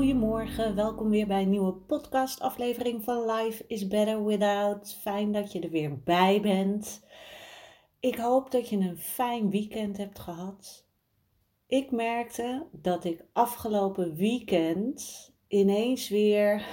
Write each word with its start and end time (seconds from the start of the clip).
goedemorgen. 0.00 0.74
Welkom 0.74 1.10
weer 1.10 1.26
bij 1.26 1.42
een 1.42 1.50
nieuwe 1.50 1.72
podcastaflevering 1.72 3.04
van 3.04 3.30
Life 3.30 3.64
is 3.66 3.86
Better 3.86 4.24
Without. 4.24 4.96
Fijn 5.00 5.32
dat 5.32 5.52
je 5.52 5.60
er 5.60 5.70
weer 5.70 6.02
bij 6.02 6.40
bent. 6.40 7.06
Ik 7.98 8.16
hoop 8.16 8.50
dat 8.50 8.68
je 8.68 8.76
een 8.76 8.98
fijn 8.98 9.50
weekend 9.50 9.96
hebt 9.96 10.18
gehad. 10.18 10.86
Ik 11.66 11.90
merkte 11.90 12.66
dat 12.72 13.04
ik 13.04 13.24
afgelopen 13.32 14.14
weekend 14.14 15.30
ineens 15.48 16.08
weer 16.08 16.66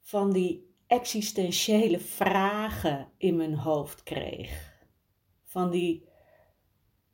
van 0.00 0.32
die 0.32 0.74
existentiële 0.86 1.98
vragen 1.98 3.08
in 3.16 3.36
mijn 3.36 3.54
hoofd 3.54 4.02
kreeg. 4.02 4.72
Van 5.44 5.70
die 5.70 6.08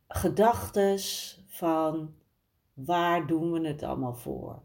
gedachtes 0.06 1.36
van 1.46 2.17
Waar 2.84 3.26
doen 3.26 3.52
we 3.52 3.68
het 3.68 3.82
allemaal 3.82 4.14
voor? 4.14 4.62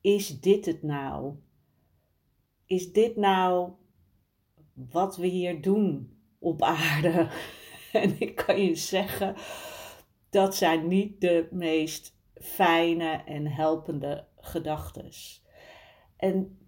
Is 0.00 0.40
dit 0.40 0.66
het 0.66 0.82
nou? 0.82 1.34
Is 2.66 2.92
dit 2.92 3.16
nou 3.16 3.70
wat 4.72 5.16
we 5.16 5.26
hier 5.26 5.62
doen 5.62 6.18
op 6.38 6.62
aarde? 6.62 7.28
En 7.92 8.20
ik 8.20 8.34
kan 8.34 8.60
je 8.60 8.74
zeggen, 8.74 9.34
dat 10.30 10.54
zijn 10.54 10.88
niet 10.88 11.20
de 11.20 11.48
meest 11.50 12.16
fijne 12.34 13.22
en 13.24 13.46
helpende 13.46 14.26
gedachten. 14.36 15.10
En 16.16 16.58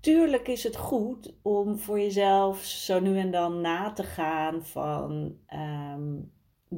tuurlijk 0.00 0.48
is 0.48 0.64
het 0.64 0.76
goed 0.76 1.38
om 1.42 1.78
voor 1.78 2.00
jezelf 2.00 2.58
zo 2.58 3.00
nu 3.00 3.18
en 3.18 3.30
dan 3.30 3.60
na 3.60 3.92
te 3.92 4.02
gaan 4.02 4.64
van 4.64 5.38
ehm, 5.46 6.20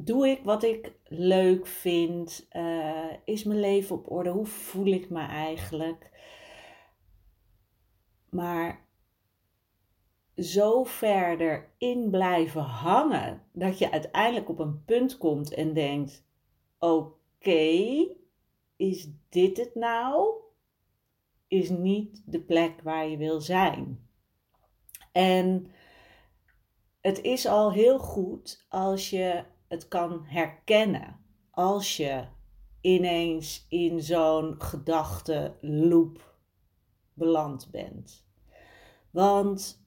doe 0.05 0.27
ik 0.27 0.43
wat 0.43 0.63
ik 0.63 0.93
leuk 1.03 1.67
vind? 1.67 2.47
Uh, 2.51 3.13
is 3.25 3.43
mijn 3.43 3.59
leven 3.59 3.95
op 3.95 4.11
orde? 4.11 4.29
Hoe 4.29 4.45
voel 4.45 4.85
ik 4.85 5.09
me 5.09 5.21
eigenlijk? 5.21 6.11
Maar 8.29 8.85
zo 10.35 10.83
verder 10.83 11.73
in 11.77 12.09
blijven 12.09 12.61
hangen 12.61 13.43
dat 13.51 13.77
je 13.77 13.91
uiteindelijk 13.91 14.49
op 14.49 14.59
een 14.59 14.83
punt 14.85 15.17
komt 15.17 15.53
en 15.53 15.73
denkt: 15.73 16.25
oké, 16.79 18.07
is 18.75 19.09
dit 19.29 19.57
het 19.57 19.75
nou? 19.75 20.33
Is 21.47 21.69
niet 21.69 22.23
de 22.25 22.41
plek 22.41 22.81
waar 22.81 23.07
je 23.07 23.17
wil 23.17 23.41
zijn. 23.41 24.09
En 25.11 25.71
het 27.01 27.21
is 27.21 27.45
al 27.47 27.71
heel 27.71 27.99
goed 27.99 28.65
als 28.69 29.09
je 29.09 29.43
het 29.67 29.87
kan 29.87 30.25
herkennen 30.25 31.19
als 31.51 31.97
je 31.97 32.25
ineens 32.81 33.65
in 33.69 34.01
zo'n 34.01 34.55
gedachtenloop 34.61 36.35
beland 37.13 37.71
bent. 37.71 38.27
Want 39.11 39.85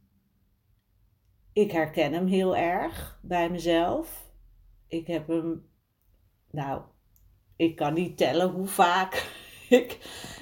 ik 1.52 1.72
herken 1.72 2.12
hem 2.12 2.26
heel 2.26 2.56
erg 2.56 3.18
bij 3.22 3.50
mezelf. 3.50 4.32
Ik 4.86 5.06
heb 5.06 5.28
hem, 5.28 5.68
nou, 6.50 6.82
ik 7.56 7.76
kan 7.76 7.94
niet 7.94 8.16
tellen 8.16 8.50
hoe 8.50 8.66
vaak 8.66 9.14
ik, 9.68 9.98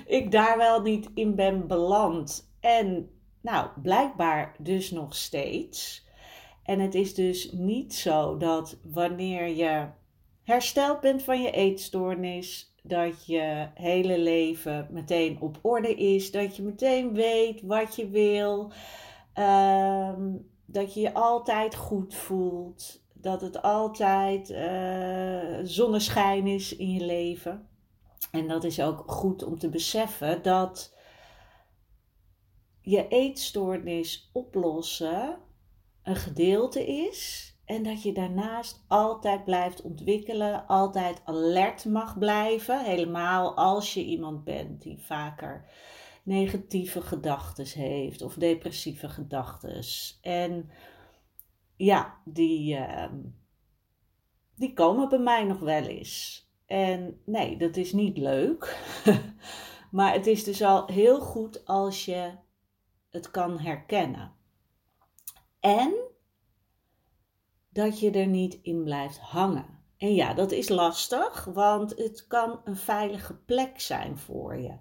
ik 0.06 0.30
daar 0.30 0.56
wel 0.56 0.82
niet 0.82 1.10
in 1.14 1.34
ben 1.34 1.66
beland. 1.66 2.52
En 2.60 3.10
nou, 3.40 3.80
blijkbaar 3.82 4.56
dus 4.58 4.90
nog 4.90 5.14
steeds. 5.14 6.06
En 6.68 6.80
het 6.80 6.94
is 6.94 7.14
dus 7.14 7.52
niet 7.52 7.94
zo 7.94 8.36
dat 8.36 8.76
wanneer 8.82 9.48
je 9.48 9.86
hersteld 10.42 11.00
bent 11.00 11.22
van 11.22 11.42
je 11.42 11.50
eetstoornis, 11.50 12.74
dat 12.82 13.26
je 13.26 13.68
hele 13.74 14.18
leven 14.18 14.88
meteen 14.90 15.40
op 15.40 15.58
orde 15.62 15.94
is, 15.94 16.30
dat 16.30 16.56
je 16.56 16.62
meteen 16.62 17.14
weet 17.14 17.62
wat 17.62 17.96
je 17.96 18.08
wil, 18.08 18.72
ehm, 19.32 20.32
dat 20.66 20.94
je 20.94 21.00
je 21.00 21.14
altijd 21.14 21.74
goed 21.74 22.14
voelt, 22.14 23.02
dat 23.12 23.40
het 23.40 23.62
altijd 23.62 24.50
uh, 24.50 25.58
zonneschijn 25.62 26.46
is 26.46 26.76
in 26.76 26.92
je 26.92 27.04
leven. 27.04 27.68
En 28.32 28.48
dat 28.48 28.64
is 28.64 28.80
ook 28.80 29.04
goed 29.06 29.44
om 29.44 29.58
te 29.58 29.68
beseffen 29.68 30.42
dat 30.42 30.94
je 32.80 33.08
eetstoornis 33.08 34.30
oplossen 34.32 35.46
een 36.08 36.16
gedeelte 36.16 36.86
is. 36.86 37.52
En 37.64 37.82
dat 37.82 38.02
je 38.02 38.12
daarnaast 38.12 38.84
altijd 38.86 39.44
blijft 39.44 39.82
ontwikkelen, 39.82 40.66
altijd 40.66 41.22
alert 41.24 41.84
mag 41.84 42.18
blijven. 42.18 42.84
Helemaal 42.84 43.56
als 43.56 43.94
je 43.94 44.04
iemand 44.04 44.44
bent 44.44 44.82
die 44.82 44.98
vaker 44.98 45.70
negatieve 46.22 47.00
gedachten 47.00 47.80
heeft 47.82 48.22
of 48.22 48.34
depressieve 48.34 49.08
gedachten. 49.08 49.84
En 50.22 50.70
ja, 51.76 52.20
die, 52.24 52.76
ehm, 52.76 53.18
die 54.54 54.72
komen 54.72 55.08
bij 55.08 55.18
mij 55.18 55.44
nog 55.44 55.58
wel 55.58 55.82
eens. 55.82 56.46
En 56.66 57.20
nee, 57.24 57.56
dat 57.56 57.76
is 57.76 57.92
niet 57.92 58.18
leuk. 58.18 58.78
maar 59.90 60.12
het 60.12 60.26
is 60.26 60.44
dus 60.44 60.62
al 60.62 60.86
heel 60.86 61.20
goed 61.20 61.66
als 61.66 62.04
je 62.04 62.32
het 63.10 63.30
kan 63.30 63.58
herkennen. 63.58 64.37
En 65.60 65.94
dat 67.68 68.00
je 68.00 68.10
er 68.10 68.26
niet 68.26 68.58
in 68.62 68.84
blijft 68.84 69.18
hangen. 69.18 69.78
En 69.96 70.14
ja, 70.14 70.34
dat 70.34 70.52
is 70.52 70.68
lastig, 70.68 71.44
want 71.44 71.90
het 71.96 72.26
kan 72.26 72.60
een 72.64 72.76
veilige 72.76 73.34
plek 73.34 73.80
zijn 73.80 74.18
voor 74.18 74.56
je. 74.56 74.78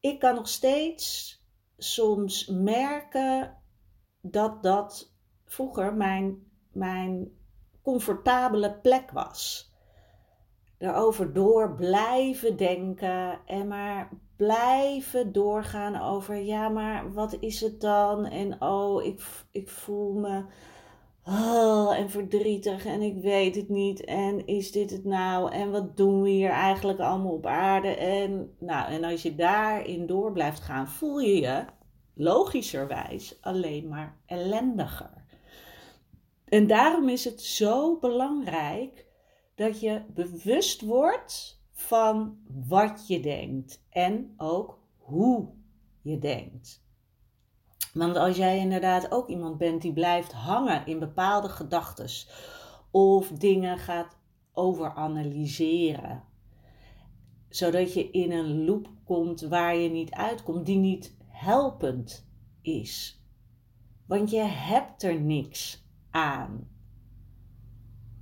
Ik 0.00 0.18
kan 0.18 0.34
nog 0.34 0.48
steeds 0.48 1.36
soms 1.76 2.46
merken 2.46 3.56
dat 4.20 4.62
dat 4.62 5.14
vroeger 5.44 5.94
mijn, 5.94 6.50
mijn 6.72 7.30
comfortabele 7.82 8.78
plek 8.78 9.10
was. 9.10 9.72
Daarover 10.78 11.32
door 11.32 11.74
blijven 11.74 12.56
denken 12.56 13.40
en 13.46 13.68
maar 13.68 14.10
blijven 14.38 15.32
doorgaan 15.32 16.00
over, 16.00 16.36
ja, 16.36 16.68
maar 16.68 17.12
wat 17.12 17.36
is 17.40 17.60
het 17.60 17.80
dan? 17.80 18.26
En 18.26 18.62
oh, 18.62 19.04
ik, 19.04 19.20
ik 19.50 19.68
voel 19.68 20.12
me 20.12 20.44
oh, 21.24 21.96
en 21.96 22.10
verdrietig 22.10 22.86
en 22.86 23.02
ik 23.02 23.22
weet 23.22 23.54
het 23.54 23.68
niet. 23.68 24.04
En 24.04 24.46
is 24.46 24.72
dit 24.72 24.90
het 24.90 25.04
nou? 25.04 25.52
En 25.52 25.70
wat 25.70 25.96
doen 25.96 26.22
we 26.22 26.28
hier 26.28 26.50
eigenlijk 26.50 26.98
allemaal 26.98 27.32
op 27.32 27.46
aarde? 27.46 27.88
En, 27.88 28.54
nou, 28.58 28.92
en 28.92 29.04
als 29.04 29.22
je 29.22 29.34
daarin 29.34 30.06
door 30.06 30.32
blijft 30.32 30.60
gaan, 30.60 30.88
voel 30.88 31.18
je 31.18 31.40
je 31.40 31.64
logischerwijs 32.14 33.38
alleen 33.40 33.88
maar 33.88 34.20
ellendiger. 34.26 35.24
En 36.44 36.66
daarom 36.66 37.08
is 37.08 37.24
het 37.24 37.42
zo 37.42 37.98
belangrijk 37.98 39.06
dat 39.54 39.80
je 39.80 40.02
bewust 40.14 40.80
wordt 40.80 41.57
van 41.78 42.38
wat 42.66 43.04
je 43.06 43.20
denkt 43.20 43.82
en 43.90 44.34
ook 44.36 44.78
hoe 44.96 45.48
je 46.02 46.18
denkt. 46.18 46.84
Want 47.92 48.16
als 48.16 48.36
jij 48.36 48.58
inderdaad 48.58 49.12
ook 49.12 49.28
iemand 49.28 49.58
bent 49.58 49.82
die 49.82 49.92
blijft 49.92 50.32
hangen 50.32 50.86
in 50.86 50.98
bepaalde 50.98 51.48
gedachten 51.48 52.08
of 52.90 53.28
dingen 53.28 53.78
gaat 53.78 54.16
overanalyseren, 54.52 56.24
zodat 57.48 57.94
je 57.94 58.10
in 58.10 58.32
een 58.32 58.64
loop 58.64 58.88
komt 59.04 59.40
waar 59.40 59.76
je 59.76 59.90
niet 59.90 60.10
uitkomt, 60.10 60.66
die 60.66 60.78
niet 60.78 61.16
helpend 61.26 62.28
is. 62.62 63.22
Want 64.06 64.30
je 64.30 64.42
hebt 64.42 65.02
er 65.02 65.20
niks 65.20 65.86
aan. 66.10 66.68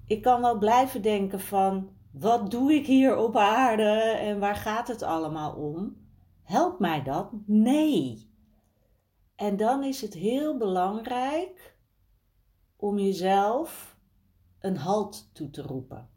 ik 0.06 0.23
kan 0.23 0.41
wel 0.41 0.58
blijven 0.58 1.03
denken 1.03 1.41
van 1.41 1.95
wat 2.18 2.50
doe 2.50 2.72
ik 2.72 2.86
hier 2.86 3.16
op 3.16 3.36
aarde 3.36 4.00
en 4.00 4.38
waar 4.38 4.56
gaat 4.56 4.88
het 4.88 5.02
allemaal 5.02 5.52
om? 5.54 5.96
Helpt 6.42 6.78
mij 6.78 7.02
dat? 7.02 7.30
Nee. 7.46 8.30
En 9.34 9.56
dan 9.56 9.84
is 9.84 10.00
het 10.00 10.14
heel 10.14 10.56
belangrijk 10.56 11.76
om 12.76 12.98
jezelf 12.98 13.96
een 14.60 14.76
halt 14.76 15.30
toe 15.32 15.50
te 15.50 15.62
roepen. 15.62 16.08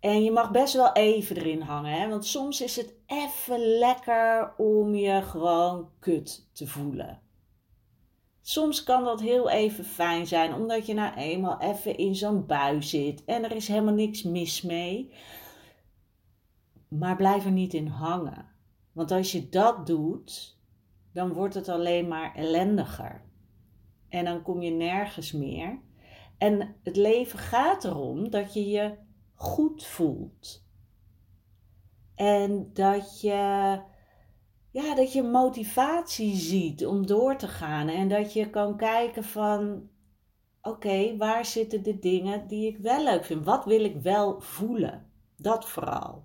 En 0.00 0.24
je 0.24 0.30
mag 0.30 0.50
best 0.50 0.74
wel 0.74 0.92
even 0.92 1.36
erin 1.36 1.60
hangen, 1.60 1.92
hè? 1.92 2.08
want 2.08 2.26
soms 2.26 2.60
is 2.60 2.76
het 2.76 2.94
even 3.06 3.58
lekker 3.58 4.54
om 4.56 4.94
je 4.94 5.22
gewoon 5.22 5.90
kut 5.98 6.48
te 6.52 6.66
voelen. 6.66 7.25
Soms 8.48 8.82
kan 8.82 9.04
dat 9.04 9.20
heel 9.20 9.50
even 9.50 9.84
fijn 9.84 10.26
zijn, 10.26 10.54
omdat 10.54 10.86
je 10.86 10.94
nou 10.94 11.14
eenmaal 11.14 11.60
even 11.60 11.96
in 11.96 12.14
zo'n 12.14 12.46
bui 12.46 12.82
zit 12.82 13.24
en 13.24 13.44
er 13.44 13.52
is 13.52 13.68
helemaal 13.68 13.94
niks 13.94 14.22
mis 14.22 14.62
mee. 14.62 15.12
Maar 16.88 17.16
blijf 17.16 17.44
er 17.44 17.50
niet 17.50 17.74
in 17.74 17.86
hangen. 17.86 18.48
Want 18.92 19.10
als 19.10 19.32
je 19.32 19.48
dat 19.48 19.86
doet, 19.86 20.58
dan 21.12 21.32
wordt 21.32 21.54
het 21.54 21.68
alleen 21.68 22.08
maar 22.08 22.34
ellendiger. 22.34 23.22
En 24.08 24.24
dan 24.24 24.42
kom 24.42 24.62
je 24.62 24.70
nergens 24.70 25.32
meer. 25.32 25.80
En 26.38 26.76
het 26.82 26.96
leven 26.96 27.38
gaat 27.38 27.84
erom 27.84 28.30
dat 28.30 28.54
je 28.54 28.68
je 28.68 28.94
goed 29.34 29.84
voelt. 29.84 30.64
En 32.14 32.70
dat 32.72 33.20
je, 33.20 33.80
ja, 34.82 34.94
dat 34.94 35.12
je 35.12 35.22
motivatie 35.22 36.36
ziet 36.36 36.86
om 36.86 37.06
door 37.06 37.36
te 37.36 37.48
gaan. 37.48 37.88
En 37.88 38.08
dat 38.08 38.32
je 38.32 38.50
kan 38.50 38.76
kijken 38.76 39.24
van, 39.24 39.88
oké, 40.62 41.16
waar 41.16 41.44
zitten 41.44 41.82
de 41.82 41.98
dingen 41.98 42.46
die 42.46 42.68
ik 42.68 42.78
wel 42.78 43.04
leuk 43.04 43.24
vind? 43.24 43.44
Wat 43.44 43.64
wil 43.64 43.84
ik 43.84 43.96
wel 44.02 44.40
voelen? 44.40 45.10
Dat 45.36 45.68
vooral. 45.68 46.24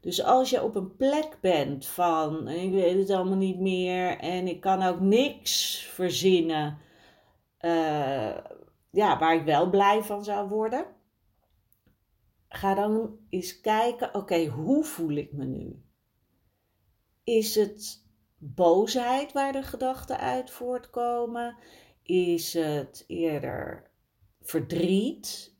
Dus 0.00 0.24
als 0.24 0.50
je 0.50 0.62
op 0.62 0.74
een 0.74 0.96
plek 0.96 1.38
bent 1.40 1.86
van, 1.86 2.48
ik 2.48 2.72
weet 2.72 2.98
het 2.98 3.10
allemaal 3.10 3.36
niet 3.36 3.60
meer 3.60 4.18
en 4.18 4.46
ik 4.46 4.60
kan 4.60 4.82
ook 4.82 5.00
niks 5.00 5.82
verzinnen, 5.94 6.78
uh, 7.60 8.36
ja, 8.90 9.18
waar 9.18 9.34
ik 9.34 9.44
wel 9.44 9.70
blij 9.70 10.02
van 10.02 10.24
zou 10.24 10.48
worden 10.48 10.86
ga 12.48 12.74
dan 12.74 13.18
eens 13.28 13.60
kijken, 13.60 14.14
oké, 14.14 14.46
hoe 14.46 14.84
voel 14.84 15.16
ik 15.16 15.32
me 15.32 15.44
nu? 15.44 15.87
Is 17.28 17.54
het 17.54 18.04
boosheid 18.38 19.32
waar 19.32 19.52
de 19.52 19.62
gedachten 19.62 20.18
uit 20.18 20.50
voortkomen? 20.50 21.56
Is 22.02 22.54
het 22.54 23.04
eerder 23.06 23.90
verdriet? 24.40 25.54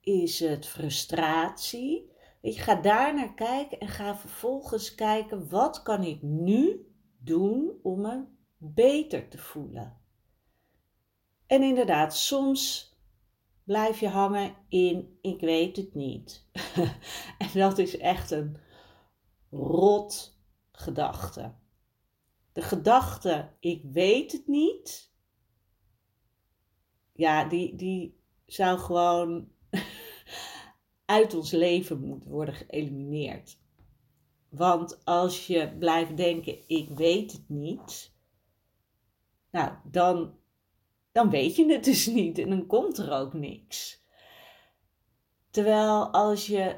Is 0.00 0.40
het 0.40 0.66
frustratie? 0.66 2.10
Weet 2.40 2.54
je, 2.54 2.60
ga 2.60 2.74
daar 2.74 3.14
naar 3.14 3.34
kijken 3.34 3.78
en 3.78 3.88
ga 3.88 4.16
vervolgens 4.16 4.94
kijken, 4.94 5.48
wat 5.48 5.82
kan 5.82 6.04
ik 6.04 6.22
nu 6.22 6.92
doen 7.18 7.72
om 7.82 8.00
me 8.00 8.24
beter 8.56 9.28
te 9.28 9.38
voelen? 9.38 10.00
En 11.46 11.62
inderdaad, 11.62 12.16
soms 12.16 12.94
blijf 13.64 14.00
je 14.00 14.08
hangen 14.08 14.54
in 14.68 15.18
ik 15.20 15.40
weet 15.40 15.76
het 15.76 15.94
niet. 15.94 16.48
en 17.38 17.50
dat 17.54 17.78
is 17.78 17.98
echt 17.98 18.30
een 18.30 18.56
rot 19.50 20.38
gedachte. 20.80 21.54
De 22.52 22.62
gedachte 22.62 23.52
ik 23.60 23.82
weet 23.92 24.32
het 24.32 24.46
niet, 24.46 25.12
ja, 27.12 27.44
die, 27.44 27.74
die 27.74 28.20
zou 28.46 28.78
gewoon 28.78 29.48
uit 31.04 31.34
ons 31.34 31.50
leven 31.50 32.00
moeten 32.00 32.30
worden 32.30 32.54
geëlimineerd. 32.54 33.58
Want 34.48 35.04
als 35.04 35.46
je 35.46 35.76
blijft 35.78 36.16
denken 36.16 36.68
ik 36.68 36.88
weet 36.88 37.32
het 37.32 37.48
niet, 37.48 38.14
nou, 39.50 39.72
dan 39.84 40.38
dan 41.12 41.30
weet 41.30 41.56
je 41.56 41.72
het 41.72 41.84
dus 41.84 42.06
niet 42.06 42.38
en 42.38 42.48
dan 42.48 42.66
komt 42.66 42.98
er 42.98 43.12
ook 43.12 43.32
niks. 43.32 44.04
Terwijl 45.50 46.12
als 46.12 46.46
je 46.46 46.76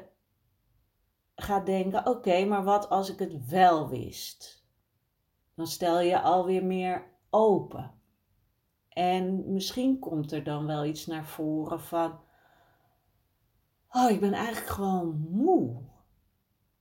gaat 1.35 1.65
denken: 1.65 2.07
oké, 2.07 2.45
maar 2.45 2.63
wat 2.63 2.89
als 2.89 3.11
ik 3.11 3.19
het 3.19 3.49
wel 3.49 3.89
wist? 3.89 4.65
Dan 5.55 5.67
stel 5.67 5.99
je 5.99 6.21
alweer 6.21 6.65
meer 6.65 7.11
open. 7.29 7.91
En 8.89 9.53
misschien 9.53 9.99
komt 9.99 10.31
er 10.31 10.43
dan 10.43 10.65
wel 10.65 10.85
iets 10.85 11.05
naar 11.05 11.25
voren 11.25 11.79
van: 11.79 12.19
oh, 13.89 14.09
ik 14.09 14.19
ben 14.19 14.33
eigenlijk 14.33 14.67
gewoon 14.67 15.27
moe. 15.29 15.91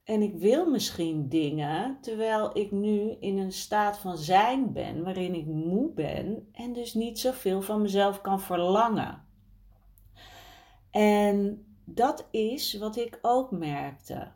En 0.05 0.23
ik 0.23 0.35
wil 0.35 0.71
misschien 0.71 1.29
dingen 1.29 1.99
terwijl 2.01 2.59
ik 2.59 2.71
nu 2.71 3.17
in 3.21 3.39
een 3.39 3.53
staat 3.53 3.99
van 3.99 4.17
zijn 4.17 4.73
ben 4.73 5.05
waarin 5.05 5.35
ik 5.35 5.47
moe 5.47 5.93
ben 5.93 6.49
en 6.53 6.73
dus 6.73 6.95
niet 6.95 7.19
zoveel 7.19 7.63
van 7.63 7.83
mezelf 7.83 8.21
kan 8.21 8.41
verlangen. 8.41 9.27
En 10.91 11.67
dat 11.85 12.29
is 12.31 12.79
wat 12.79 12.97
ik 12.97 13.19
ook 13.23 13.51
merkte. 13.51 14.33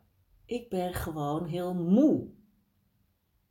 Ik 0.46 0.68
ben 0.68 0.94
gewoon 0.94 1.44
heel 1.44 1.74
moe. 1.74 2.26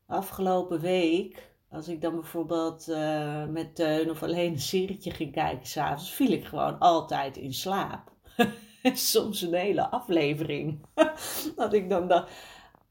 Afgelopen 0.08 0.80
week, 0.80 1.52
als 1.70 1.88
ik 1.88 2.02
dan 2.02 2.14
bijvoorbeeld 2.14 2.88
uh, 2.90 3.46
met 3.46 3.76
Teun 3.76 4.10
of 4.10 4.24
alleen 4.24 4.52
een 4.52 4.60
serietje 4.60 5.12
ging 5.12 5.32
kijken 5.32 5.68
s'avonds, 5.68 6.12
viel 6.12 6.32
ik 6.32 6.46
gewoon 6.46 6.80
altijd 6.80 7.38
in 7.38 7.54
slaap. 7.54 8.12
soms 8.94 9.42
een 9.42 9.54
hele 9.54 9.90
aflevering. 9.90 10.86
dat 11.56 11.74
ik 11.74 11.90
dan 11.90 12.08
dacht, 12.08 12.32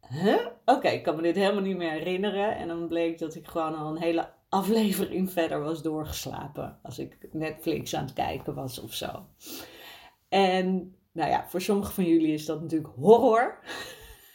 huh? 0.09 0.47
Oké, 0.65 0.89
ik 0.89 1.03
kan 1.03 1.17
me 1.17 1.23
dit 1.23 1.37
helemaal 1.37 1.63
niet 1.63 1.77
meer 1.77 1.91
herinneren. 1.91 2.57
En 2.57 2.69
dan 2.69 2.89
bleek 2.89 3.19
dat 3.19 3.35
ik 3.35 3.47
gewoon 3.47 3.77
al 3.77 3.91
een 3.91 4.03
hele 4.03 4.33
aflevering 4.49 5.31
verder 5.31 5.61
was 5.61 5.83
doorgeslapen. 5.83 6.79
Als 6.83 6.99
ik 6.99 7.29
Netflix 7.33 7.95
aan 7.95 8.05
het 8.05 8.13
kijken 8.13 8.55
was 8.55 8.81
of 8.81 8.95
zo. 8.95 9.27
En 10.29 10.97
nou 11.15 11.31
ja, 11.31 11.49
voor 11.49 11.61
sommigen 11.61 11.95
van 11.95 12.05
jullie 12.05 12.33
is 12.33 12.47
dat 12.47 12.61
natuurlijk 12.61 12.95
horror. 12.95 13.59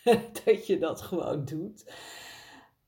dat 0.45 0.67
je 0.67 0.77
dat 0.77 1.01
gewoon 1.01 1.45
doet. 1.45 1.93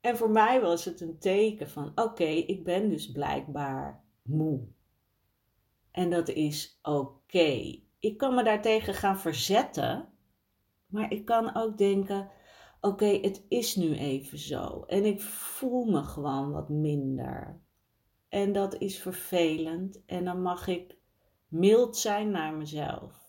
En 0.02 0.18
voor 0.18 0.30
mij 0.30 0.62
was 0.62 0.86
het 0.86 1.02
een 1.02 1.20
teken 1.20 1.70
van: 1.70 1.92
oké, 1.96 2.24
ik 2.24 2.64
ben 2.64 2.90
dus 2.90 3.12
blijkbaar 3.12 4.04
moe. 4.22 4.68
En 5.92 6.10
dat 6.10 6.30
is 6.30 6.80
oké 6.82 7.82
ik 8.02 8.18
kan 8.18 8.36
me 8.36 8.44
daartegen 8.44 8.94
gaan 8.94 9.20
verzetten, 9.20 10.10
maar 10.86 11.12
ik 11.12 11.26
kan 11.26 11.56
ook 11.56 11.78
denken: 11.78 12.30
oké, 12.82 13.06
het 13.06 13.46
is 13.48 13.76
nu 13.76 13.96
even 13.96 14.38
zo. 14.38 14.84
En 14.88 15.06
ik 15.06 15.22
voel 15.22 15.86
me 15.86 16.04
gewoon 16.04 16.52
wat 16.52 16.70
minder. 16.70 17.62
En 18.30 18.52
dat 18.52 18.78
is 18.78 19.00
vervelend. 19.00 20.06
En 20.06 20.26
dan 20.26 20.42
mag 20.42 20.68
ik 20.68 20.98
mild 21.48 21.98
zijn 21.98 22.32
naar 22.32 22.54
mezelf. 22.54 23.21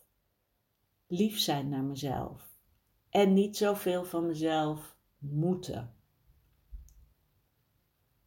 Lief 1.13 1.39
zijn 1.39 1.69
naar 1.69 1.85
mezelf. 1.85 2.57
En 3.11 3.33
niet 3.33 3.57
zoveel 3.57 4.05
van 4.05 4.27
mezelf 4.27 4.97
moeten. 5.19 5.95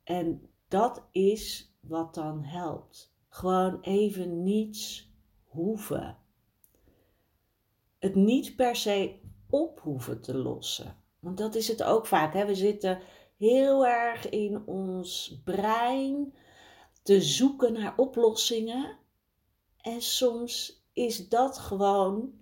En 0.03 0.49
dat 0.67 1.07
is 1.11 1.73
wat 1.79 2.13
dan 2.13 2.43
helpt. 2.43 3.13
Gewoon 3.29 3.81
even 3.81 4.43
niets 4.43 5.11
hoeven 5.43 6.17
het 7.99 8.15
niet 8.15 8.55
per 8.55 8.75
se 8.75 9.19
op 9.49 9.79
hoeven 9.79 10.21
te 10.21 10.37
lossen. 10.37 10.97
Want 11.19 11.37
dat 11.37 11.55
is 11.55 11.67
het 11.67 11.83
ook 11.83 12.05
vaak. 12.05 12.33
Hè? 12.33 12.45
We 12.45 12.55
zitten 12.55 12.99
heel 13.37 13.85
erg 13.85 14.29
in 14.29 14.67
ons 14.67 15.39
brein 15.43 16.33
te 17.03 17.21
zoeken 17.21 17.73
naar 17.73 17.93
oplossingen. 17.97 18.97
En 19.77 20.01
soms 20.01 20.83
is 20.93 21.29
dat 21.29 21.57
gewoon 21.57 22.33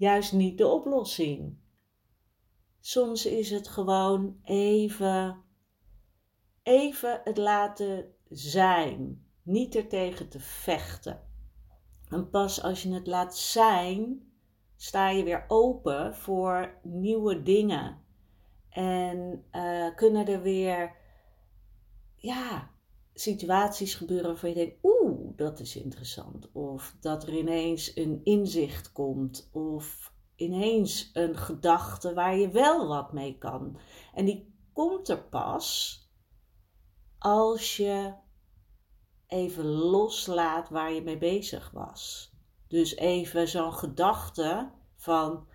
juist 0.00 0.32
niet 0.32 0.58
de 0.58 0.66
oplossing. 0.66 1.58
Soms 2.80 3.26
is 3.26 3.50
het 3.50 3.68
gewoon 3.68 4.40
even, 4.44 5.42
even 6.62 7.20
het 7.24 7.36
laten 7.36 8.14
zijn. 8.28 9.24
Niet 9.42 9.74
er 9.74 9.88
tegen 9.88 10.28
te 10.28 10.40
vechten. 10.40 11.20
En 12.08 12.30
pas 12.30 12.62
als 12.62 12.82
je 12.82 12.92
het 12.92 13.06
laat 13.06 13.36
zijn, 13.36 14.32
sta 14.76 15.08
je 15.08 15.24
weer 15.24 15.44
open 15.48 16.14
voor 16.14 16.78
nieuwe 16.82 17.42
dingen. 17.42 18.04
En 18.68 19.44
uh, 19.52 19.94
kunnen 19.94 20.26
er 20.26 20.42
weer 20.42 20.96
ja, 22.16 22.70
situaties 23.14 23.94
gebeuren 23.94 24.26
waarvan 24.26 24.48
je 24.48 24.54
denkt, 24.54 24.78
oeh, 24.82 25.36
dat 25.36 25.60
is 25.60 25.76
interessant. 25.76 26.52
Of 26.52 26.96
dat 27.00 27.22
er 27.22 27.34
ineens 27.34 27.96
een 27.96 28.20
inzicht 28.24 28.92
komt. 28.92 29.48
Of 29.52 30.12
ineens 30.36 31.10
een 31.12 31.36
gedachte 31.36 32.14
waar 32.14 32.36
je 32.36 32.50
wel 32.50 32.88
wat 32.88 33.12
mee 33.12 33.38
kan. 33.38 33.78
En 34.14 34.24
die 34.24 34.54
komt 34.72 35.08
er 35.08 35.22
pas 35.22 35.98
als 37.18 37.76
je 37.76 38.14
even 39.26 39.64
loslaat 39.66 40.68
waar 40.68 40.92
je 40.92 41.02
mee 41.02 41.18
bezig 41.18 41.70
was. 41.70 42.32
Dus 42.68 42.96
even 42.96 43.48
zo'n 43.48 43.72
gedachte 43.72 44.70
van 44.96 45.48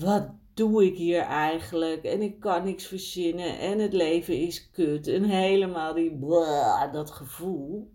wat 0.00 0.28
doe 0.54 0.84
ik 0.84 0.96
hier 0.96 1.20
eigenlijk? 1.20 2.04
En 2.04 2.22
ik 2.22 2.40
kan 2.40 2.64
niks 2.64 2.86
verzinnen 2.86 3.58
en 3.58 3.78
het 3.78 3.92
leven 3.92 4.34
is 4.34 4.70
kut. 4.70 5.06
En 5.06 5.24
helemaal 5.24 5.94
die 5.94 6.18
blah, 6.18 6.92
dat 6.92 7.10
gevoel. 7.10 7.92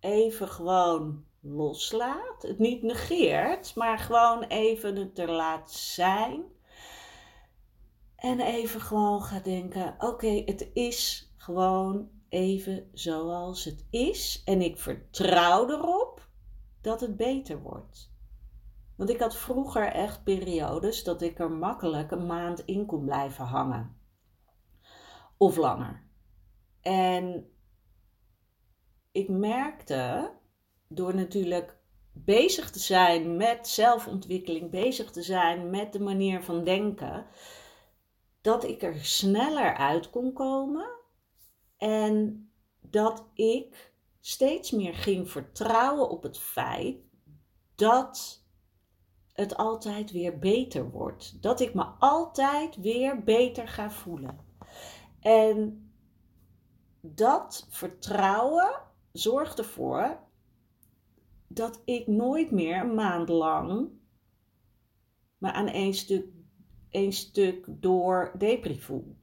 Even 0.00 0.48
gewoon 0.48 1.24
loslaat. 1.40 2.42
Het 2.42 2.58
niet 2.58 2.82
negeert, 2.82 3.74
maar 3.74 3.98
gewoon 3.98 4.42
even 4.42 4.96
het 4.96 5.18
er 5.18 5.30
laat 5.30 5.72
zijn. 5.72 6.42
En 8.16 8.40
even 8.40 8.80
gewoon 8.80 9.22
gaat 9.22 9.44
denken: 9.44 9.94
oké, 9.98 10.42
het 10.44 10.70
is 10.72 11.32
gewoon 11.36 12.08
even 12.28 12.88
zoals 12.92 13.64
het 13.64 13.84
is. 13.90 14.42
En 14.44 14.62
ik 14.62 14.78
vertrouw 14.78 15.70
erop 15.70 16.28
dat 16.80 17.00
het 17.00 17.16
beter 17.16 17.62
wordt. 17.62 18.09
Want 19.00 19.12
ik 19.12 19.20
had 19.20 19.36
vroeger 19.36 19.86
echt 19.86 20.24
periodes 20.24 21.04
dat 21.04 21.22
ik 21.22 21.38
er 21.38 21.50
makkelijk 21.50 22.10
een 22.10 22.26
maand 22.26 22.64
in 22.64 22.86
kon 22.86 23.04
blijven 23.04 23.44
hangen. 23.44 23.96
Of 25.36 25.56
langer. 25.56 26.02
En 26.80 27.50
ik 29.12 29.28
merkte, 29.28 30.32
door 30.88 31.14
natuurlijk 31.14 31.76
bezig 32.12 32.70
te 32.70 32.78
zijn 32.78 33.36
met 33.36 33.68
zelfontwikkeling, 33.68 34.70
bezig 34.70 35.10
te 35.10 35.22
zijn 35.22 35.70
met 35.70 35.92
de 35.92 36.00
manier 36.00 36.42
van 36.42 36.64
denken, 36.64 37.26
dat 38.40 38.64
ik 38.64 38.82
er 38.82 39.04
sneller 39.04 39.76
uit 39.76 40.10
kon 40.10 40.32
komen 40.32 40.90
en 41.76 42.50
dat 42.80 43.30
ik 43.34 43.92
steeds 44.20 44.70
meer 44.70 44.94
ging 44.94 45.30
vertrouwen 45.30 46.10
op 46.10 46.22
het 46.22 46.38
feit 46.38 46.96
dat 47.74 48.38
het 49.32 49.56
altijd 49.56 50.10
weer 50.10 50.38
beter 50.38 50.90
wordt. 50.90 51.42
Dat 51.42 51.60
ik 51.60 51.74
me 51.74 51.84
altijd 51.98 52.76
weer 52.76 53.24
beter 53.24 53.68
ga 53.68 53.90
voelen. 53.90 54.38
En 55.20 55.84
dat 57.00 57.66
vertrouwen 57.68 58.82
zorgt 59.12 59.58
ervoor 59.58 60.18
dat 61.46 61.82
ik 61.84 62.06
nooit 62.06 62.50
meer 62.50 62.80
een 62.80 62.94
maand 62.94 63.28
lang 63.28 63.90
me 65.38 65.52
aan 65.52 65.68
één 65.68 65.94
stuk, 65.94 66.26
één 66.90 67.12
stuk 67.12 67.66
door 67.68 68.32
depri 68.38 68.80
voel. 68.80 69.18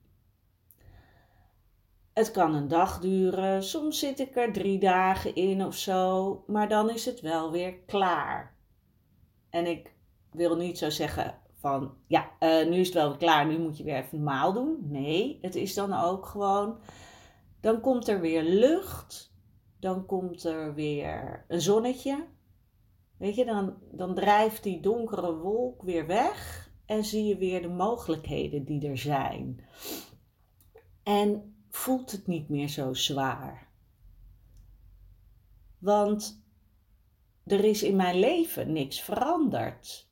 Het 2.14 2.32
kan 2.32 2.54
een 2.54 2.68
dag 2.68 3.00
duren, 3.00 3.64
soms 3.64 4.00
zit 4.00 4.20
ik 4.20 4.36
er 4.36 4.54
drie 4.54 4.80
dagen 4.80 5.36
in 5.36 5.66
of 5.66 5.76
zo, 5.76 6.44
maar 6.48 6.70
dan 6.70 6.90
is 6.90 7.06
het 7.06 7.22
wel 7.22 7.52
weer 7.52 7.80
klaar. 7.80 8.58
En 9.50 9.66
ik 9.66 9.96
wil 10.38 10.56
niet 10.56 10.78
zo 10.78 10.90
zeggen 10.90 11.40
van, 11.54 11.94
ja, 12.08 12.32
uh, 12.40 12.70
nu 12.70 12.76
is 12.76 12.88
het 12.88 12.96
wel 12.96 13.18
klaar, 13.18 13.48
nu 13.48 13.60
moet 13.60 13.78
je 13.78 13.84
weer 13.84 13.96
even 13.96 14.18
normaal 14.18 14.54
doen. 14.54 14.78
Nee, 14.82 15.38
het 15.42 15.56
is 15.56 15.74
dan 15.74 15.94
ook 15.94 16.26
gewoon, 16.26 16.80
dan 17.62 17.82
komt 17.82 18.08
er 18.08 18.22
weer 18.22 18.44
lucht, 18.44 19.34
dan 19.80 20.06
komt 20.06 20.44
er 20.44 20.74
weer 20.74 21.46
een 21.48 21.62
zonnetje. 21.62 22.26
Weet 23.18 23.36
je, 23.36 23.46
dan, 23.46 23.78
dan 23.92 24.16
drijft 24.16 24.64
die 24.64 24.80
donkere 24.80 25.36
wolk 25.36 25.82
weer 25.82 26.08
weg 26.08 26.70
en 26.86 27.04
zie 27.04 27.26
je 27.26 27.38
weer 27.38 27.62
de 27.62 27.70
mogelijkheden 27.70 28.64
die 28.64 28.90
er 28.90 28.98
zijn. 28.98 29.66
En 31.04 31.56
voelt 31.70 32.12
het 32.12 32.28
niet 32.28 32.50
meer 32.50 32.68
zo 32.68 32.94
zwaar. 32.94 33.72
Want 35.80 36.46
er 37.46 37.64
is 37.64 37.84
in 37.84 37.96
mijn 37.96 38.20
leven 38.20 38.72
niks 38.72 39.02
veranderd. 39.02 40.07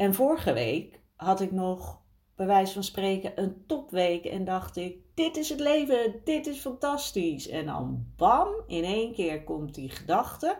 En 0.00 0.14
vorige 0.14 0.52
week 0.52 1.00
had 1.16 1.40
ik 1.40 1.52
nog, 1.52 2.02
bij 2.34 2.46
wijze 2.46 2.72
van 2.72 2.84
spreken, 2.84 3.42
een 3.42 3.66
topweek 3.66 4.24
en 4.24 4.44
dacht 4.44 4.76
ik: 4.76 4.96
dit 5.14 5.36
is 5.36 5.48
het 5.48 5.60
leven, 5.60 6.20
dit 6.24 6.46
is 6.46 6.60
fantastisch. 6.60 7.48
En 7.48 7.66
dan 7.66 8.12
bam, 8.16 8.48
in 8.66 8.84
één 8.84 9.12
keer 9.12 9.44
komt 9.44 9.74
die 9.74 9.88
gedachte. 9.88 10.58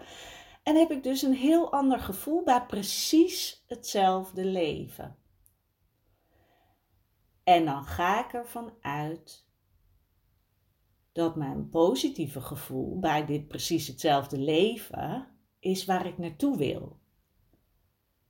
En 0.63 0.77
heb 0.77 0.91
ik 0.91 1.03
dus 1.03 1.23
een 1.23 1.35
heel 1.35 1.73
ander 1.73 1.99
gevoel 1.99 2.43
bij 2.43 2.67
precies 2.67 3.65
hetzelfde 3.67 4.45
leven. 4.45 5.17
En 7.45 7.65
dan 7.65 7.85
ga 7.85 8.25
ik 8.27 8.33
ervan 8.33 8.73
uit 8.81 9.47
dat 11.13 11.37
mijn 11.37 11.69
positieve 11.69 12.41
gevoel 12.41 12.99
bij 12.99 13.27
dit 13.27 13.49
precies 13.49 13.87
hetzelfde 13.87 14.39
leven 14.39 15.29
is 15.59 15.85
waar 15.85 16.07
ik 16.07 16.19
naartoe 16.19 16.57
wil. 16.57 17.00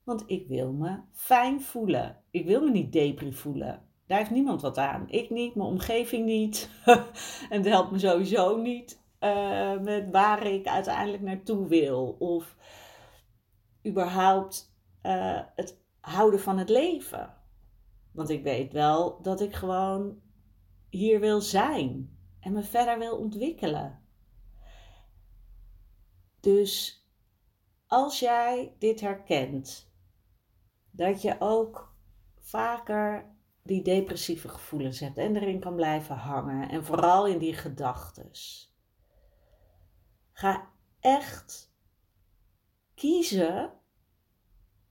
Want 0.04 0.24
ik 0.26 0.48
wil 0.48 0.72
me 0.72 1.00
fijn 1.12 1.60
voelen. 1.60 2.22
Ik 2.30 2.46
wil 2.46 2.64
me 2.64 2.70
niet 2.70 2.92
depri 2.92 3.32
voelen. 3.32 3.82
Daar 4.06 4.18
heeft 4.18 4.30
niemand 4.30 4.62
wat 4.62 4.78
aan. 4.78 5.08
Ik 5.08 5.30
niet, 5.30 5.54
mijn 5.54 5.68
omgeving 5.68 6.26
niet. 6.26 6.70
en 7.50 7.56
het 7.56 7.66
helpt 7.66 7.90
me 7.90 7.98
sowieso 7.98 8.56
niet 8.56 9.00
uh, 9.20 9.78
met 9.80 10.10
waar 10.10 10.46
ik 10.46 10.66
uiteindelijk 10.66 11.22
naartoe 11.22 11.68
wil. 11.68 12.16
Of 12.18 12.56
überhaupt 13.86 14.74
uh, 15.02 15.40
het 15.54 15.80
houden 16.00 16.40
van 16.40 16.58
het 16.58 16.68
leven. 16.68 17.34
Want 18.12 18.28
ik 18.28 18.42
weet 18.42 18.72
wel 18.72 19.22
dat 19.22 19.40
ik 19.40 19.54
gewoon 19.54 20.20
hier 20.88 21.20
wil 21.20 21.40
zijn 21.40 22.18
en 22.40 22.52
me 22.52 22.62
verder 22.62 22.98
wil 22.98 23.16
ontwikkelen. 23.16 24.02
Dus 26.40 27.04
als 27.86 28.18
jij 28.18 28.74
dit 28.78 29.00
herkent, 29.00 29.89
dat 31.00 31.22
je 31.22 31.36
ook 31.38 31.94
vaker 32.38 33.34
die 33.62 33.82
depressieve 33.82 34.48
gevoelens 34.48 35.00
hebt 35.00 35.18
en 35.18 35.36
erin 35.36 35.60
kan 35.60 35.74
blijven 35.74 36.16
hangen 36.16 36.68
en 36.68 36.84
vooral 36.84 37.26
in 37.26 37.38
die 37.38 37.54
gedachtes. 37.54 38.72
Ga 40.32 40.70
echt 41.00 41.74
kiezen 42.94 43.72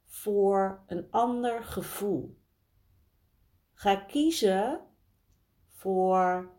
voor 0.06 0.84
een 0.88 1.08
ander 1.12 1.63
gevoel. 1.63 2.38
Ga 3.74 3.96
kiezen 3.96 4.82
voor 5.68 6.51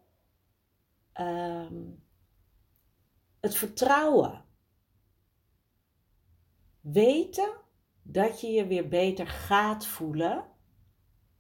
um, 1.15 2.05
het 3.41 3.55
vertrouwen. 3.55 4.45
Weten 6.81 7.60
dat 8.13 8.41
je 8.41 8.47
je 8.47 8.67
weer 8.67 8.89
beter 8.89 9.27
gaat 9.27 9.87
voelen, 9.87 10.45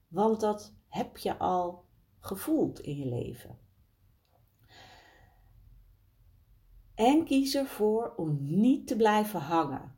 want 0.09 0.41
dat 0.41 0.75
heb 0.89 1.17
je 1.17 1.39
al 1.39 1.85
gevoeld 2.21 2.81
in 2.81 2.97
je 2.97 3.07
leven. 3.07 3.59
En 6.95 7.25
kies 7.25 7.55
ervoor 7.55 8.15
om 8.17 8.39
niet 8.41 8.87
te 8.87 8.97
blijven 8.97 9.41
hangen. 9.41 9.95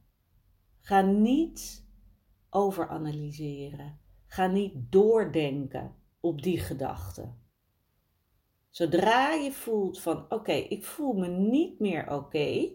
Ga 0.81 1.01
niet 1.01 1.87
overanalyseren. 2.51 4.01
Ga 4.27 4.47
niet 4.47 4.75
doordenken 4.93 5.95
op 6.21 6.43
die 6.43 6.59
gedachten. 6.59 7.41
Zodra 8.71 9.33
je 9.33 9.53
voelt 9.53 10.01
van 10.01 10.25
oké, 10.29 10.53
ik 10.53 10.85
voel 10.85 11.13
me 11.13 11.27
niet 11.29 11.79
meer 11.79 12.13
oké 12.13 12.71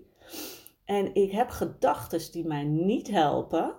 en 0.86 1.16
ik 1.16 1.32
heb 1.32 1.50
gedachten 1.50 2.32
die 2.32 2.46
mij 2.46 2.64
niet 2.64 3.08
helpen, 3.08 3.76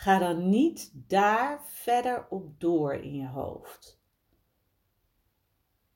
ga 0.00 0.18
dan 0.18 0.48
niet 0.48 0.92
daar 0.94 1.64
verder 1.64 2.26
op 2.28 2.60
door 2.60 2.94
in 2.94 3.14
je 3.14 3.28
hoofd. 3.28 4.02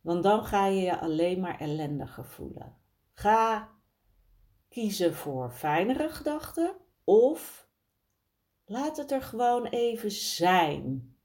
Want 0.00 0.22
dan 0.22 0.44
ga 0.44 0.66
je 0.66 0.80
je 0.80 0.98
alleen 0.98 1.40
maar 1.40 1.60
ellendiger 1.60 2.24
voelen. 2.24 2.76
Ga 3.12 3.72
kiezen 4.68 5.14
voor 5.14 5.50
fijnere 5.50 6.08
gedachten 6.08 6.76
of 7.04 7.68
laat 8.64 8.96
het 8.96 9.10
er 9.10 9.22
gewoon 9.22 9.66
even 9.66 10.10
zijn. 10.10 11.16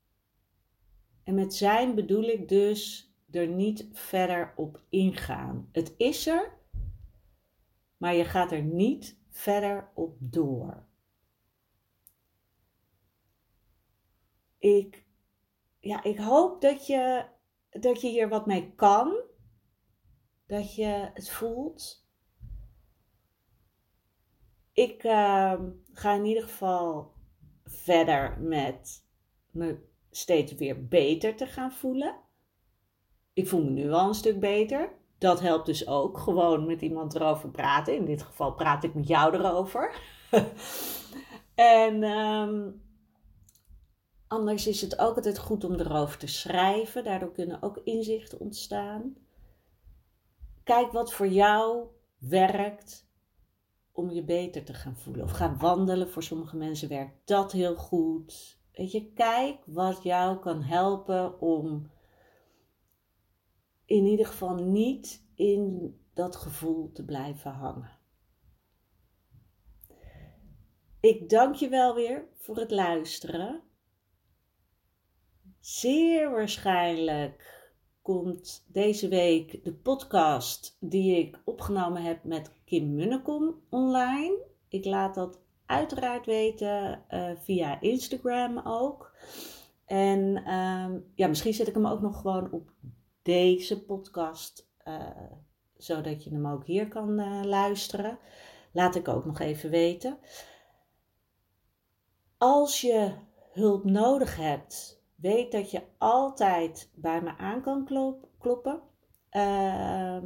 En 1.23 1.35
met 1.35 1.53
zijn 1.53 1.95
bedoel 1.95 2.23
ik 2.23 2.47
dus 2.47 3.13
er 3.31 3.47
niet 3.47 3.87
verder 3.91 4.53
op 4.55 4.81
ingaan. 4.89 5.69
Het 5.71 5.93
is 5.97 6.27
er, 6.27 6.57
maar 7.97 8.15
je 8.15 8.25
gaat 8.25 8.51
er 8.51 8.63
niet 8.63 9.19
verder 9.29 9.91
op 9.95 10.15
door. 10.19 10.88
Ik, 14.59 15.05
ja, 15.79 16.03
ik 16.03 16.17
hoop 16.17 16.61
dat 16.61 16.87
je, 16.87 17.25
dat 17.69 18.01
je 18.01 18.07
hier 18.07 18.29
wat 18.29 18.45
mee 18.45 18.73
kan. 18.75 19.21
Dat 20.47 20.75
je 20.75 21.09
het 21.13 21.29
voelt. 21.29 22.07
Ik 24.73 25.03
uh, 25.03 25.53
ga 25.93 26.13
in 26.13 26.25
ieder 26.25 26.43
geval 26.43 27.13
verder 27.63 28.39
met 28.39 29.05
me 29.51 29.87
steeds 30.11 30.53
weer 30.53 30.87
beter 30.87 31.35
te 31.35 31.45
gaan 31.45 31.71
voelen. 31.71 32.15
Ik 33.33 33.47
voel 33.47 33.63
me 33.63 33.69
nu 33.69 33.91
al 33.91 34.07
een 34.07 34.13
stuk 34.13 34.39
beter. 34.39 34.97
dat 35.17 35.39
helpt 35.39 35.65
dus 35.65 35.87
ook. 35.87 36.17
Gewoon 36.17 36.65
met 36.65 36.81
iemand 36.81 37.15
erover 37.15 37.49
praten. 37.49 37.95
In 37.95 38.05
dit 38.05 38.21
geval 38.21 38.53
praat 38.53 38.83
ik 38.83 38.93
met 38.93 39.07
jou 39.07 39.33
erover. 39.33 39.95
en 41.55 42.03
ehm, 42.03 42.69
anders 44.29 44.67
is 44.67 44.81
het 44.81 44.99
ook 44.99 45.15
altijd 45.15 45.37
goed 45.37 45.63
om 45.63 45.73
erover 45.73 46.17
te 46.17 46.27
schrijven. 46.27 47.03
Daardoor 47.03 47.31
kunnen 47.31 47.61
ook 47.61 47.81
inzichten 47.83 48.39
ontstaan. 48.39 49.15
Kijk 50.63 50.91
wat 50.91 51.13
voor 51.13 51.27
jou 51.27 51.87
werkt 52.17 53.07
om 53.91 54.09
je 54.09 54.23
beter 54.23 54.63
te 54.63 54.73
gaan 54.73 54.95
voelen. 54.95 55.23
Of 55.23 55.31
ga 55.31 55.55
wandelen. 55.57 56.09
Voor 56.09 56.23
sommige 56.23 56.57
mensen 56.57 56.89
werkt 56.89 57.27
dat 57.27 57.51
heel 57.51 57.75
goed. 57.75 58.57
Weet 58.73 58.91
je, 58.91 59.11
kijk 59.13 59.57
wat 59.65 60.03
jou 60.03 60.39
kan 60.39 60.61
helpen 60.61 61.41
om 61.41 61.91
in 63.85 64.05
ieder 64.05 64.25
geval 64.25 64.55
niet 64.55 65.25
in 65.35 65.95
dat 66.13 66.35
gevoel 66.35 66.91
te 66.91 67.05
blijven 67.05 67.51
hangen. 67.51 67.97
Ik 70.99 71.29
dank 71.29 71.55
je 71.55 71.69
wel 71.69 71.95
weer 71.95 72.27
voor 72.35 72.57
het 72.57 72.71
luisteren. 72.71 73.63
Zeer 75.59 76.31
waarschijnlijk 76.31 77.67
komt 78.01 78.65
deze 78.67 79.07
week 79.07 79.63
de 79.63 79.73
podcast 79.73 80.77
die 80.79 81.17
ik 81.17 81.41
opgenomen 81.45 82.03
heb 82.03 82.23
met 82.23 82.51
Kim 82.65 82.93
Munnekom 82.95 83.61
online. 83.69 84.37
Ik 84.67 84.85
laat 84.85 85.15
dat 85.15 85.39
uiteraard 85.65 86.25
weten 86.25 87.05
uh, 87.09 87.31
via 87.35 87.81
Instagram 87.81 88.59
ook. 88.63 89.15
En 89.85 90.53
um, 90.53 91.11
ja, 91.15 91.27
misschien 91.27 91.53
zet 91.53 91.67
ik 91.67 91.73
hem 91.73 91.87
ook 91.87 92.01
nog 92.01 92.21
gewoon 92.21 92.51
op 92.51 92.71
deze 93.21 93.83
podcast, 93.83 94.69
uh, 94.87 95.09
zodat 95.77 96.23
je 96.23 96.29
hem 96.29 96.47
ook 96.47 96.65
hier 96.65 96.87
kan 96.87 97.19
uh, 97.19 97.43
luisteren. 97.43 98.19
Laat 98.71 98.95
ik 98.95 99.07
ook 99.07 99.25
nog 99.25 99.39
even 99.39 99.69
weten. 99.69 100.17
Als 102.37 102.81
je 102.81 103.13
hulp 103.51 103.83
nodig 103.83 104.35
hebt, 104.35 104.98
weet 105.21 105.51
dat 105.51 105.71
je 105.71 105.81
altijd 105.97 106.91
bij 106.95 107.21
me 107.21 107.37
aan 107.37 107.61
kan 107.61 107.85
kloppen. 108.39 108.81
Uh, 109.31 110.17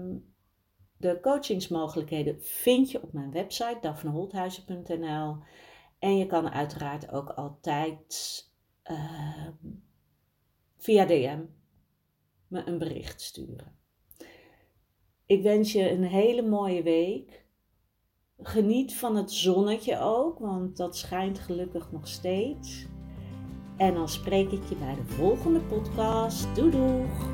de 0.98 1.20
coachingsmogelijkheden 1.22 2.42
vind 2.42 2.92
je 2.92 3.04
op 3.04 3.14
mijn 3.14 3.32
website 3.32 3.78
daphneholthuizen.nl 3.82 5.38
en 6.00 6.18
je 6.18 6.26
kan 6.26 6.50
uiteraard 6.50 7.12
ook 7.12 7.30
altijd 7.30 8.52
uh, 8.92 9.48
via 10.78 11.06
DM 11.06 11.42
me 12.48 12.64
een 12.66 12.78
bericht 12.78 13.22
sturen. 13.22 13.78
Ik 15.26 15.44
wens 15.44 15.72
je 15.72 15.92
een 15.92 16.04
hele 16.04 16.42
mooie 16.42 16.84
week. 16.84 17.46
Geniet 18.38 18.96
van 18.96 19.16
het 19.16 19.32
zonnetje 19.32 20.00
ook, 20.00 20.40
want 20.40 20.78
dat 20.78 20.98
schijnt 20.98 21.40
gelukkig 21.40 21.92
nog 21.92 22.08
steeds. 22.08 22.88
En 23.84 23.94
dan 23.94 24.10
spreek 24.10 24.52
ik 24.52 24.62
je 24.70 24.76
bij 24.76 24.96
de 24.96 25.14
volgende 25.14 25.60
podcast. 25.60 26.48
Doei 26.56 26.72
doeg! 26.72 27.28